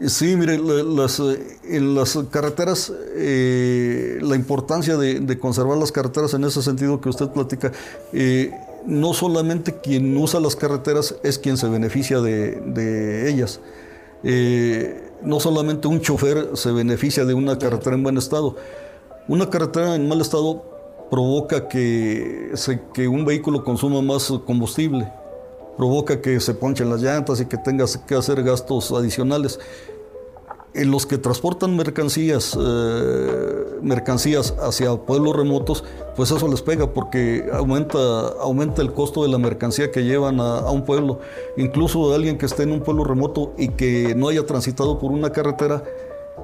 [0.07, 1.21] Sí, mire, las,
[1.63, 7.29] en las carreteras, eh, la importancia de, conservar las carreteras en ese sentido que usted
[7.29, 7.71] platica,
[8.11, 8.51] eh,
[8.87, 13.59] no solamente quien usa las carreteras es quien se beneficia de, ellas.
[14.23, 18.55] Eh, no solamente un chofer se beneficia de una carretera en buen estado.
[19.27, 20.63] Una carretera en mal estado
[21.11, 22.51] provoca que,
[22.93, 25.11] que un vehículo consuma más combustible,
[25.77, 29.59] provoca que se ponchen las llantas y que tengas que hacer gastos adicionales
[30.73, 35.83] en los que transportan mercancías, eh, mercancías hacia pueblos remotos,
[36.15, 37.99] pues eso les pega porque aumenta,
[38.41, 41.19] aumenta el costo de la mercancía que llevan a, a, un pueblo.
[41.57, 45.31] Incluso alguien que esté en un pueblo remoto y que no haya transitado por una
[45.31, 45.83] carretera,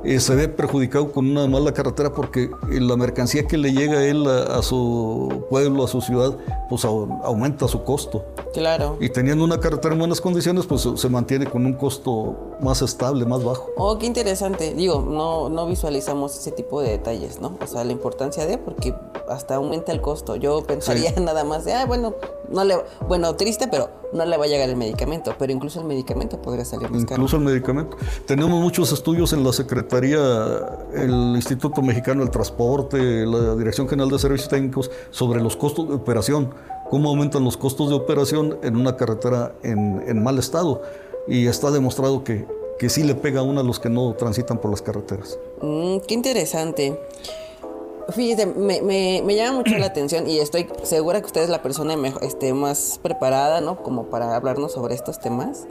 [0.03, 3.99] eh, se ve perjudicado con una mala carretera porque eh, la mercancía que le llega
[3.99, 6.37] a él a, su pueblo, a su ciudad,
[6.69, 8.23] pues aumenta su costo.
[8.53, 8.97] Claro.
[9.01, 13.25] Y teniendo una carretera en buenas condiciones, pues se mantiene con un costo más estable,
[13.25, 13.69] más bajo.
[13.75, 14.73] Oh, qué interesante.
[14.73, 17.57] Digo, no, no visualizamos ese tipo de detalles, ¿no?
[17.61, 18.95] O sea, la importancia de, porque
[19.27, 20.37] hasta aumenta el costo.
[20.37, 22.15] Yo pensaría nada más de, ah, bueno,
[22.51, 22.75] no le,
[23.07, 26.65] bueno, triste, pero no le va a llegar el medicamento, pero incluso el medicamento podría
[26.65, 27.97] salir más Incluso el medicamento.
[28.25, 30.19] Tenemos muchos estudios en la Secretaría,
[30.93, 35.95] el Instituto Mexicano del Transporte, la Dirección General de Servicios Técnicos sobre los costos de
[35.95, 36.53] operación,
[36.89, 40.81] cómo aumentan los costos de operación en una carretera en, mal estado.
[41.27, 42.47] Y está demostrado que,
[42.79, 45.37] que sí le pega a uno a los que no transitan por las carreteras.
[45.61, 46.99] Mm, qué interesante.
[48.11, 51.95] Fíjate, me, me, llama mucho la atención y estoy segura que usted es la persona
[52.21, 53.83] este, más preparada, ¿no?
[53.83, 55.67] Como para hablarnos sobre estos temas.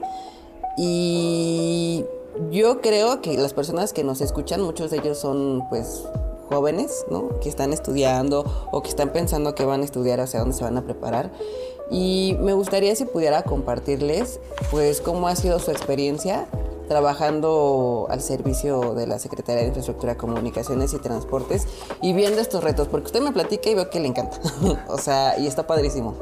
[0.77, 2.05] Y
[2.51, 6.05] yo creo que las personas que nos escuchan, muchos de ellos son, pues,
[6.49, 7.41] jóvenes, ¿no?
[7.41, 10.77] Que están estudiando o que están pensando que van a estudiar, hacia dónde se van
[10.77, 11.33] a preparar.
[11.91, 16.47] Y me gustaría si pudiera compartirles, pues, cómo ha sido su experiencia
[16.89, 21.67] trabajando al servicio de la Secretaría de Infraestructura, Comunicaciones y Transportes
[22.03, 24.41] y viendo estos retos, porque usted me platica y veo que le encanta,
[24.89, 26.17] o sea, y está padrísimo.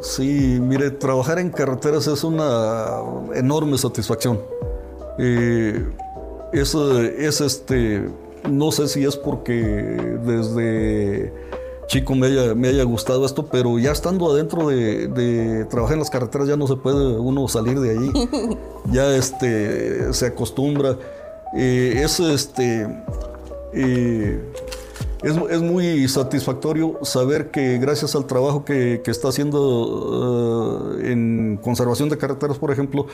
[0.00, 3.00] Sí, mire, trabajar en carreteras es una
[3.34, 4.40] enorme satisfacción.
[5.18, 5.84] Eh,
[6.52, 8.08] es, es este,
[8.48, 9.52] no sé si es porque
[10.24, 11.32] desde
[11.88, 16.10] chico me haya, me haya gustado esto, pero ya estando adentro de, trabajar en las
[16.10, 18.12] carreteras ya no se puede uno salir de allí.
[18.92, 20.96] ya este, se acostumbra.
[21.56, 22.86] Eh, es, este,
[23.72, 24.52] eh,
[25.22, 32.18] es, muy satisfactorio saber que gracias al trabajo que, está haciendo eh, en conservación de
[32.18, 33.06] carreteras, por ejemplo,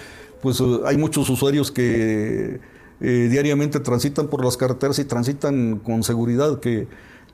[0.42, 2.60] pues hay muchos usuarios que
[3.00, 6.88] diariamente transitan por las carreteras y transitan con seguridad, que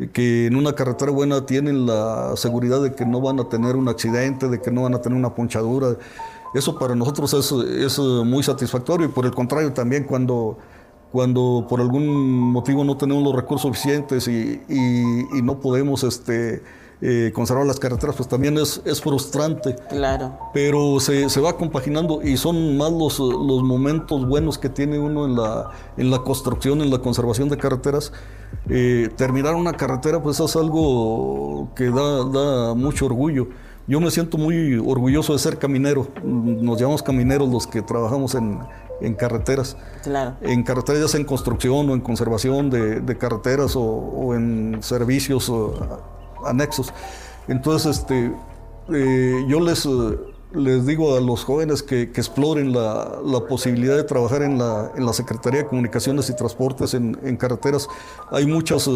[0.09, 3.89] que en una carretera buena tienen la seguridad de que no van a tener un
[3.89, 5.97] accidente, de que no van a tener una ponchadura.
[6.55, 10.59] Eso para nosotros es, es muy satisfactorio y por el contrario también cuando,
[11.13, 12.07] cuando por algún
[12.53, 16.63] motivo no tenemos los recursos suficientes y, y, no podemos este,
[17.03, 19.77] eh, conservar las carreteras, pues también es, es frustrante.
[19.89, 20.39] Claro.
[20.53, 25.25] Pero se, se, va compaginando y son más los, los momentos buenos que tiene uno
[25.25, 28.13] en la, en la construcción, en la conservación de carreteras
[28.69, 33.49] eh, terminar una carretera pues es algo que da, mucho orgullo.
[33.87, 36.09] Yo me siento muy orgulloso de ser caminero.
[36.23, 38.61] Nos llamamos camineros los que trabajamos en,
[39.17, 39.77] carreteras.
[40.03, 40.37] Claro.
[40.43, 45.51] En carreteras, ya sea en construcción o en conservación de, carreteras o, en servicios
[46.47, 46.93] anexos.
[47.49, 48.33] Entonces, este,
[49.49, 49.87] yo les,
[50.53, 55.13] les digo a los jóvenes que, exploren la, posibilidad de trabajar en la, en la
[55.13, 57.89] Secretaría de Comunicaciones y Transportes en, carreteras.
[58.31, 58.89] Hay muchas,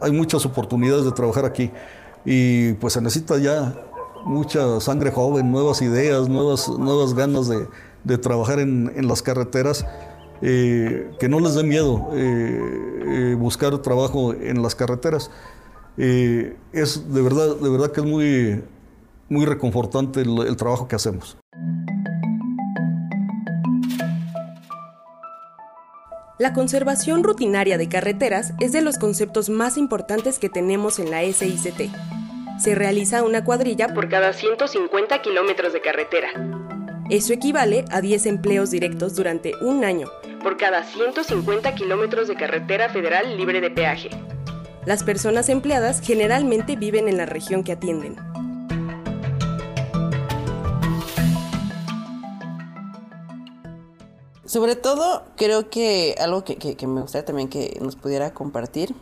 [0.00, 1.70] hay muchas oportunidades de trabajar aquí
[2.24, 3.74] y pues se necesita ya
[4.24, 9.86] mucha sangre joven, nuevas ideas, nuevas, nuevas ganas de, trabajar en, las carreteras.
[10.44, 12.60] Eh, que no les dé miedo eh,
[13.30, 15.30] eh, buscar trabajo en las carreteras.
[15.96, 18.62] Es de verdad, de verdad que es muy,
[19.28, 21.36] muy reconfortante el, trabajo que hacemos.
[26.38, 31.22] La conservación rutinaria de carreteras es de los conceptos más importantes que tenemos en la
[31.22, 31.90] SICT.
[32.58, 36.28] Se realiza una cuadrilla por cada 150 kilómetros de carretera.
[37.10, 40.08] Eso equivale a 10 empleos directos durante un año
[40.42, 44.10] por cada 150 kilómetros de carretera federal libre de peaje.
[44.84, 48.16] Las personas empleadas generalmente viven en la región que atienden.
[54.44, 58.94] Sobre todo, creo que algo que, me gustaría también que nos pudiera compartir.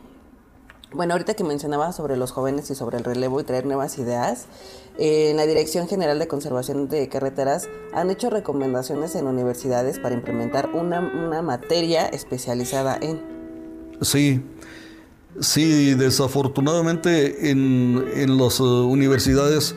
[0.92, 4.46] Bueno, ahorita que mencionaba sobre los jóvenes y sobre el relevo y traer nuevas ideas,
[4.98, 10.68] en la Dirección General de Conservación de Carreteras han hecho recomendaciones en universidades para implementar
[10.74, 11.00] una,
[11.42, 13.20] materia especializada en.
[14.02, 14.42] Sí,
[15.38, 19.74] sí, desafortunadamente en, en las uh, universidades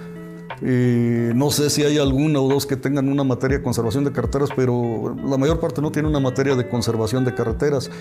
[0.65, 4.49] no sé si hay alguna o dos que tengan una materia de conservación de carreteras,
[4.55, 7.91] pero la mayor parte no tiene una materia de conservación de carreteras.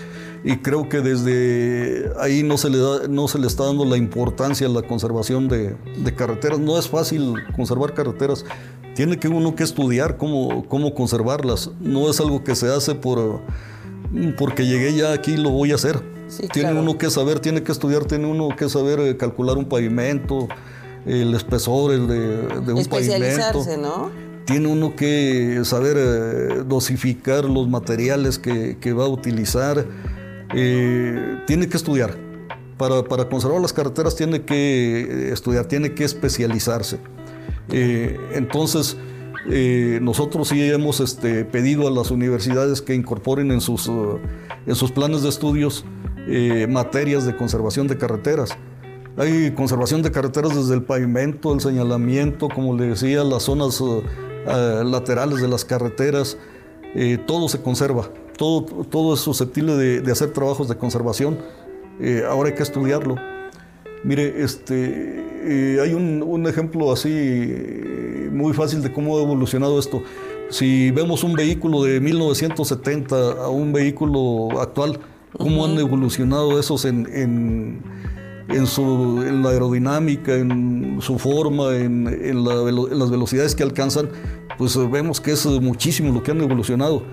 [0.45, 3.97] Y creo que desde ahí no se le, da, no se le está dando la
[3.97, 5.75] importancia a la conservación de,
[6.15, 6.59] carreteras.
[6.59, 8.45] No es fácil conservar carreteras.
[8.95, 11.69] Tiene que uno que estudiar cómo, cómo conservarlas.
[11.81, 13.41] No es algo que se hace por
[14.37, 16.12] porque llegué ya aquí lo voy a hacer.
[16.51, 20.47] Tiene uno que saber, tiene que estudiar, tiene uno que saber eh, calcular un pavimento,
[21.05, 23.65] el espesor el de, un pavimento.
[23.77, 24.11] ¿no?
[24.45, 29.85] Tiene uno que saber eh, dosificar los materiales que, va a utilizar.
[30.55, 32.17] Eh, tiene que estudiar.
[32.77, 36.99] Para, conservar las carreteras tiene que estudiar, tiene que especializarse.
[37.69, 38.97] entonces,
[40.01, 43.89] nosotros sí hemos este, pedido a las universidades que incorporen en sus,
[44.65, 45.85] en sus planes de estudios
[46.69, 48.57] materias de conservación de carreteras.
[49.15, 54.01] Hay conservación de carreteras desde el pavimento, el señalamiento, como le decía, las zonas eh,
[54.47, 56.37] eh, laterales de las carreteras,
[56.95, 61.37] eh, todo se conserva, todo, todo es susceptible de, hacer trabajos de conservación.
[62.27, 63.15] ahora hay que estudiarlo.
[64.03, 70.01] Mire, este, hay un, un, ejemplo así muy fácil de cómo ha evolucionado esto.
[70.49, 74.99] Si vemos un vehículo de 1970 a un vehículo actual,
[75.37, 77.81] cómo han evolucionado esos en
[78.49, 84.09] en, su, la aerodinámica, en su forma, en, las velocidades que alcanzan,
[84.57, 87.03] pues eh, vemos que es muchísimo lo que han evolucionado.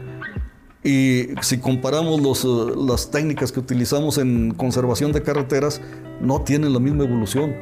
[0.82, 5.80] Y si comparamos los, eh, las técnicas que utilizamos en conservación de carreteras,
[6.20, 7.54] no tienen la misma evolución.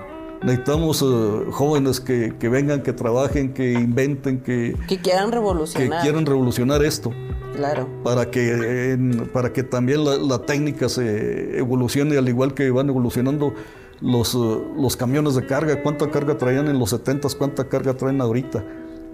[0.43, 5.99] Necesitamos eh, jóvenes que, vengan, que trabajen, que inventen, que, que quieran revolucionar.
[5.99, 7.13] Que quieran revolucionar esto.
[7.57, 7.89] Claro.
[8.05, 8.97] Para que,
[9.33, 13.53] para que también la, técnica se evolucione al igual que van evolucionando
[14.01, 14.39] los, eh,
[14.77, 15.83] los camiones de carga.
[15.83, 18.65] ¿Cuánta carga traían en los 70 ¿Cuánta carga traen ahorita?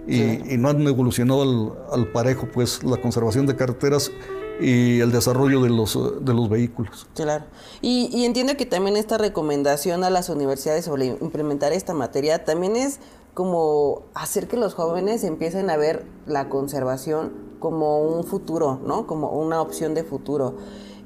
[0.07, 4.11] Y, no han evolucionado al, al, parejo, pues, la conservación de carreteras
[4.59, 7.07] y el desarrollo de los, de los vehículos.
[7.15, 7.45] Claro.
[7.81, 12.75] Y, y, entiendo que también esta recomendación a las universidades sobre implementar esta materia también
[12.75, 12.99] es
[13.33, 19.07] como hacer que los jóvenes empiecen a ver la conservación como un futuro, ¿no?
[19.07, 20.55] Como una opción de futuro.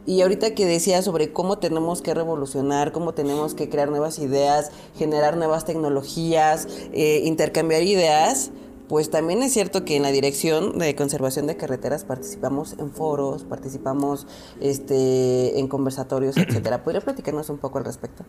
[0.06, 4.72] Y ahorita que decía sobre cómo tenemos que revolucionar, cómo tenemos que crear nuevas ideas,
[4.96, 8.52] generar nuevas tecnologías, eh, intercambiar ideas,
[8.90, 13.44] pues también es cierto que en la Dirección de Conservación de Carreteras participamos en foros,
[13.44, 14.26] participamos
[14.60, 16.84] este, en conversatorios, etcétera.
[16.84, 18.26] ¿Podría platicarnos un poco al respecto?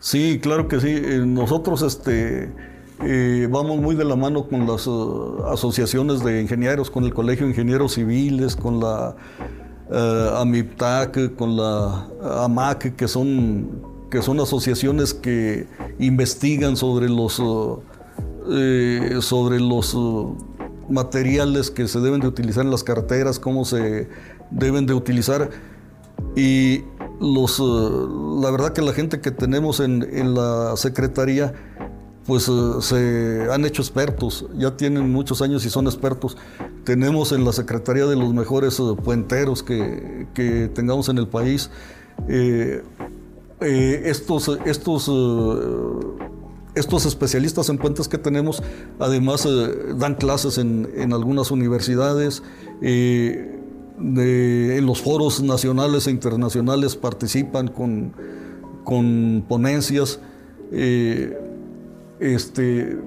[0.00, 0.90] Sí, claro que sí.
[0.90, 2.52] Eh, nosotros este,
[3.02, 7.46] eh, vamos muy de la mano con las uh, asociaciones de ingenieros, con el Colegio
[7.46, 9.16] de Ingenieros Civiles, con la
[9.90, 15.66] uh, AMIPTAC, con la AMAC, que son, que son asociaciones que
[15.98, 17.80] investigan sobre los uh,
[18.50, 20.36] eh, sobre los uh,
[20.88, 24.08] materiales que se deben de utilizar en las carreteras, cómo se
[24.50, 25.50] deben de utilizar.
[26.36, 26.82] Y
[27.20, 31.54] los, uh, la verdad que la gente que tenemos en, la Secretaría,
[32.26, 36.36] pues se han hecho expertos, ya tienen muchos años y son expertos.
[36.84, 41.70] Tenemos en la Secretaría de los mejores puenteros que, que, tengamos en el país.
[42.28, 42.82] Eh,
[43.60, 45.08] eh, estos estos
[46.74, 48.62] estos especialistas en puentes que tenemos,
[48.98, 52.42] además eh, dan clases en, algunas universidades,
[52.80, 53.58] eh,
[53.98, 58.14] en los foros nacionales e internacionales participan con,
[58.84, 60.18] con ponencias,
[60.72, 61.38] eh,
[62.20, 62.98] este,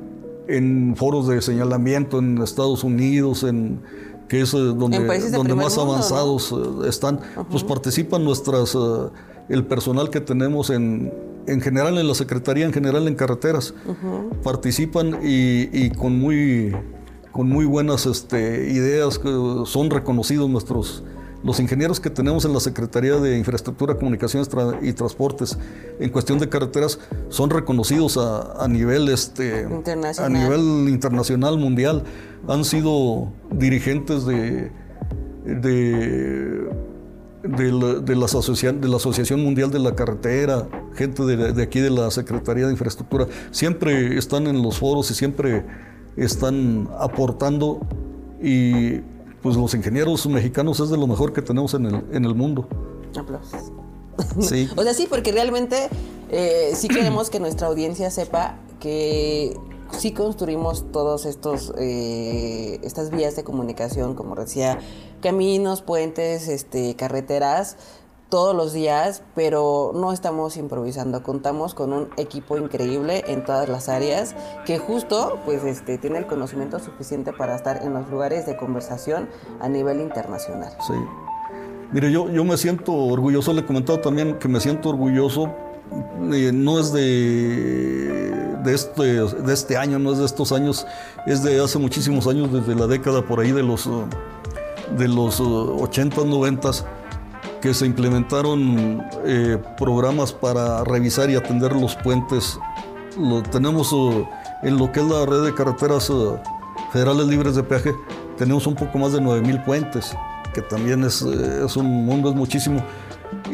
[0.48, 3.82] en foros de señalamiento en Estados Unidos, en
[4.30, 6.54] que es donde, donde más avanzados
[6.88, 8.76] están, pues participan nuestras
[9.50, 11.12] el personal que tenemos en,
[11.48, 13.74] en general en la Secretaría, en general en carreteras.
[14.44, 16.76] Participan y, con muy
[17.32, 19.20] con muy buenas este, ideas,
[19.66, 21.04] son reconocidos nuestros,
[21.44, 24.50] los ingenieros que tenemos en la Secretaría de Infraestructura, Comunicaciones
[24.82, 25.58] y Transportes
[26.00, 29.68] en cuestión de carreteras son reconocidos a, nivel este
[30.18, 32.04] a nivel internacional mundial.
[32.48, 34.72] Han sido dirigentes de,
[35.44, 36.70] de
[37.48, 42.66] de la, de la, Asociación Mundial de la Carretera, gente de, aquí de la Secretaría
[42.66, 45.66] de Infraestructura, siempre están en los foros y siempre
[46.18, 47.82] están aportando
[48.42, 49.00] y
[49.42, 52.68] pues los ingenieros mexicanos es de lo mejor que tenemos en el, en el mundo.
[53.18, 53.72] Aplausos.
[54.40, 54.70] Sí.
[54.76, 55.90] o sea, sí, porque realmente
[56.30, 59.56] eh, sí queremos que nuestra audiencia sepa que
[59.98, 64.80] sí construimos todos estos eh, estas vías de comunicación, como decía,
[65.22, 67.78] caminos, puentes, este, carreteras
[68.30, 73.88] todos los días, pero no estamos improvisando, contamos con un equipo increíble en todas las
[73.88, 74.36] áreas
[74.66, 79.30] que justo pues este tiene el conocimiento suficiente para estar en los lugares de conversación
[79.60, 80.74] a nivel internacional.
[80.86, 80.94] Sí.
[81.92, 85.54] Mire, yo, yo me siento orgulloso, le he comentado también que me siento orgulloso,
[86.34, 88.26] eh, no es de
[88.66, 90.86] de este, de este año, no es de estos años,
[91.26, 93.90] es de hace muchísimos años, desde la década por ahí de los,
[94.98, 96.72] de los 80, 90,
[97.62, 102.60] que se implementaron eh, programas para revisar y atender los puentes.
[103.18, 104.28] Lo, tenemos eh,
[104.64, 106.14] en lo que es la red de carreteras eh,
[106.92, 107.94] federales libres de peaje,
[108.38, 110.12] tenemos un poco más de 9.000 puentes,
[110.54, 112.84] que también es, es un mundo, es muchísimo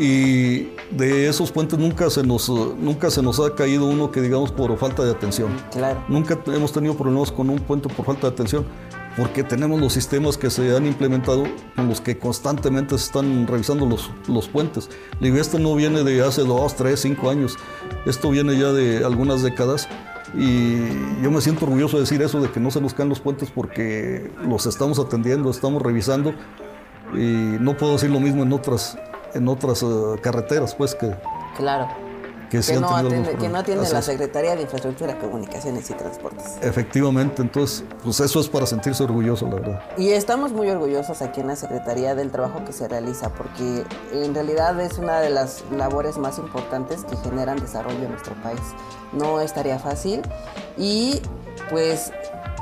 [0.02, 4.52] y de esos puentes nunca se nos nunca se nos ha caído uno que digamos
[4.52, 5.52] por falta de atención.
[5.72, 6.04] Claro.
[6.08, 8.66] Nunca hemos tenido problemas con un puente por falta de atención
[9.16, 11.44] porque tenemos los sistemas que se han implementado
[11.76, 14.90] con los que constantemente se están revisando los, los puentes.
[15.20, 17.58] Y esto no viene de hace dos, tres, cinco años,
[18.08, 19.88] esto viene ya de algunas décadas
[20.34, 20.80] y
[21.22, 23.52] yo me siento orgulloso de decir eso, de que no se nos caen los puentes
[23.52, 26.34] porque los estamos atendiendo, estamos revisando
[27.14, 28.98] y no puedo decir lo mismo en otras
[29.34, 29.88] en otras eh,
[30.22, 31.16] carreteras, pues que...
[31.58, 31.88] Claro.
[32.52, 36.58] Que, no atiende, que, no atiende, la Secretaría de Infraestructura, Comunicaciones y Transportes.
[36.62, 39.82] Efectivamente, entonces, pues eso es para sentirse orgulloso, la verdad.
[39.98, 44.36] Y estamos muy orgullosos aquí en la Secretaría del trabajo que se realiza, porque en
[44.36, 48.60] realidad es una de las labores más importantes que generan desarrollo en nuestro país.
[49.14, 50.22] No estaría fácil
[50.78, 51.22] y
[51.70, 52.12] pues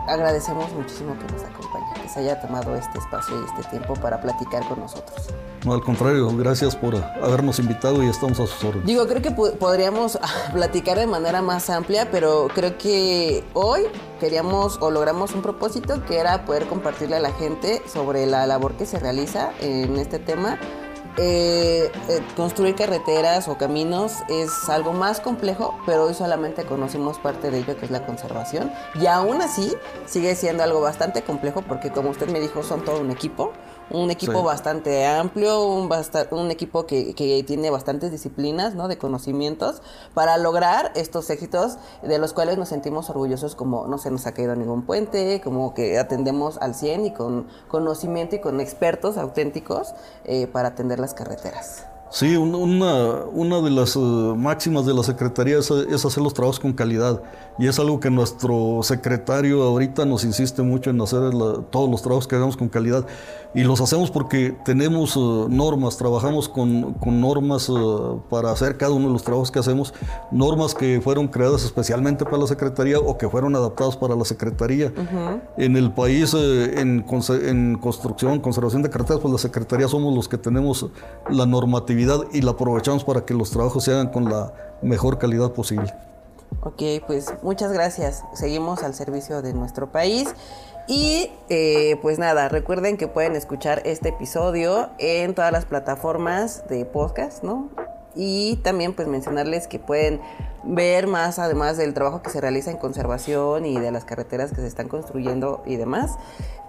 [0.07, 4.21] agradecemos muchísimo que nos acompañe, que se haya tomado este espacio y este tiempo para
[4.21, 5.29] platicar con nosotros.
[5.65, 8.85] No, al contrario, gracias por habernos invitado y estamos a sus órdenes.
[8.85, 10.17] Digo, creo que podríamos
[10.53, 13.81] platicar de manera más amplia, pero creo que hoy
[14.19, 18.73] queríamos o logramos un propósito que era poder compartirle a la gente sobre la labor
[18.75, 20.57] que se realiza en este tema
[21.21, 27.51] eh, eh, construir carreteras o caminos es algo más complejo, pero hoy solamente conocemos parte
[27.51, 28.71] de ello, que es la conservación.
[28.95, 29.73] Y aún así
[30.05, 33.51] sigue siendo algo bastante complejo porque, como usted me dijo, son todo un equipo
[33.91, 35.89] un equipo bastante amplio, un,
[36.31, 38.87] un equipo que, que, tiene bastantes disciplinas, ¿no?
[38.87, 39.81] De conocimientos
[40.13, 44.33] para lograr estos éxitos de los cuales nos sentimos orgullosos como no se nos ha
[44.33, 49.93] caído ningún puente, como que atendemos al 100 y con conocimiento y con expertos auténticos
[50.25, 51.85] eh, para atender las carreteras.
[52.11, 56.73] Sí, una, una de las eh, máximas de la Secretaría es, hacer los trabajos con
[56.73, 57.21] calidad.
[57.59, 61.19] Y es algo que nuestro secretario ahorita nos insiste mucho en hacer
[61.69, 63.05] todos los trabajos que hagamos con calidad.
[63.53, 69.07] Y los hacemos porque tenemos eh, normas, trabajamos con, normas uh, para hacer cada uno
[69.07, 69.93] de los trabajos que hacemos,
[70.31, 74.91] normas que fueron creadas especialmente para la Secretaría o que fueron adaptadas para la Secretaría.
[75.57, 80.37] En el país, en, en construcción, conservación de carreteras, pues la Secretaría somos los que
[80.37, 80.87] tenemos
[81.29, 81.98] la normatividad
[82.31, 85.93] y la aprovechamos para que los trabajos se hagan con la mejor calidad posible.
[86.61, 88.23] Ok, pues muchas gracias.
[88.33, 90.33] Seguimos al servicio de nuestro país.
[90.87, 96.83] Y eh, pues nada, recuerden que pueden escuchar este episodio en todas las plataformas de
[96.83, 97.69] podcast, ¿no?
[98.15, 100.19] Y también pues mencionarles que pueden
[100.63, 104.57] ver más además del trabajo que se realiza en conservación y de las carreteras que
[104.57, 106.17] se están construyendo y demás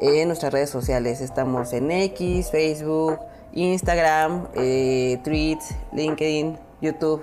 [0.01, 1.23] en nuestras redes sociales.
[1.23, 3.19] Estamos en X, Facebook,
[3.53, 7.23] Instagram, eh, Tweets, LinkedIn, YouTube.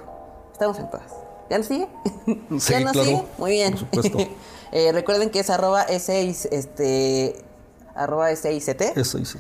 [0.52, 1.12] Estamos en todas.
[1.50, 1.88] ¿Ya nos sigue?
[2.60, 3.08] Sí, ¿Ya nos claro.
[3.08, 3.24] sigue?
[3.38, 3.74] Muy bien.
[3.74, 4.18] Por supuesto.
[4.74, 7.42] Eh, recuerden que es arroba S6, este,
[7.96, 8.98] arroba SICT.
[8.98, 9.40] Hice.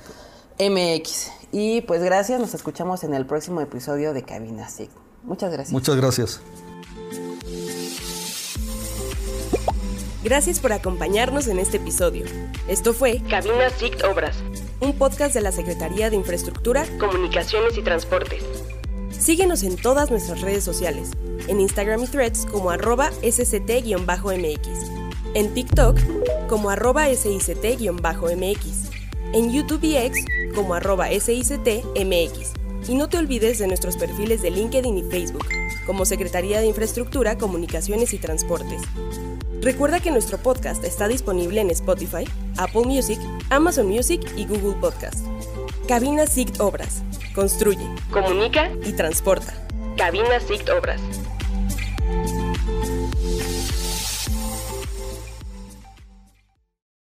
[0.57, 1.31] MX.
[1.51, 4.89] Y pues gracias, nos escuchamos en el próximo episodio de Cabina SIG.
[5.23, 5.73] Muchas gracias.
[5.73, 6.41] Muchas gracias.
[10.23, 12.25] Gracias por acompañarnos en este episodio.
[12.67, 14.37] Esto fue Cabina SICT Obras,
[14.79, 18.43] un podcast de la Secretaría de Infraestructura, Comunicaciones y Transportes.
[19.09, 21.11] Síguenos en todas nuestras redes sociales,
[21.47, 24.67] en Instagram y Threads como arroba sct-mx,
[25.33, 25.97] en TikTok
[26.47, 28.89] como arroba sict-mx,
[29.33, 32.51] en YouTube y X como arroba sict-mx.
[32.87, 35.47] Y no te olvides de nuestros perfiles de LinkedIn y Facebook,
[35.85, 38.81] como Secretaría de Infraestructura, Comunicaciones y Transportes.
[39.61, 42.25] Recuerda que nuestro podcast está disponible en Spotify,
[42.57, 45.25] Apple Music, Amazon Music y Google Podcast.
[45.87, 47.03] Cabina SICT Obras.
[47.33, 49.53] Construye, comunica y transporta.
[49.97, 51.01] Cabina SICT Obras.